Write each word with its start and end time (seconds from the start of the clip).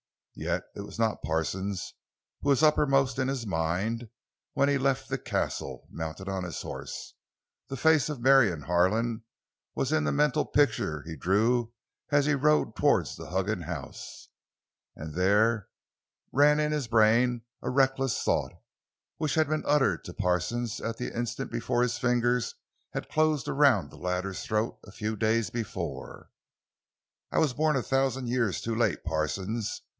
Yet 0.33 0.63
it 0.75 0.81
was 0.81 0.97
not 0.97 1.21
Parsons 1.21 1.93
who 2.41 2.49
was 2.49 2.63
uppermost 2.63 3.19
in 3.19 3.27
his 3.27 3.45
mind 3.45 4.09
when 4.53 4.69
he 4.69 4.79
left 4.79 5.09
the 5.09 5.19
Castle, 5.19 5.87
mounted 5.91 6.27
on 6.27 6.43
his 6.43 6.61
horse; 6.63 7.13
the 7.67 7.77
face 7.77 8.09
of 8.09 8.19
Marion 8.19 8.63
Harlan 8.63 9.23
was 9.75 9.91
in 9.91 10.03
the 10.05 10.11
mental 10.11 10.43
picture 10.45 11.03
he 11.03 11.15
drew 11.15 11.73
as 12.09 12.25
he 12.25 12.33
rode 12.33 12.75
toward 12.75 13.07
the 13.15 13.27
Huggins 13.29 13.65
house, 13.65 14.29
and 14.95 15.13
there 15.13 15.67
ran 16.31 16.59
in 16.59 16.71
his 16.71 16.87
brain 16.87 17.43
a 17.61 17.69
reckless 17.69 18.23
thought—which 18.23 19.35
had 19.35 19.47
been 19.47 19.65
uttered 19.67 20.03
to 20.05 20.13
Parsons 20.13 20.79
at 20.81 20.97
the 20.97 21.15
instant 21.15 21.51
before 21.51 21.83
his 21.83 21.99
fingers 21.99 22.55
had 22.93 23.09
closed 23.09 23.47
around 23.47 23.91
the 23.91 23.97
latter's 23.97 24.41
throat 24.43 24.79
a 24.85 24.91
few 24.91 25.15
days 25.15 25.51
before: 25.51 26.31
"I 27.31 27.37
was 27.37 27.53
born 27.53 27.75
a 27.75 27.83
thousand 27.83 28.29
years 28.29 28.61
too 28.61 28.73
late, 28.75 29.03
Parsons! 29.03 29.83